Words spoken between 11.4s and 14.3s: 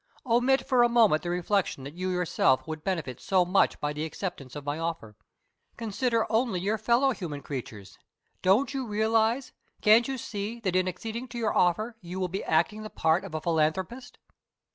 our offer you will be acting the part of a philanthropist?"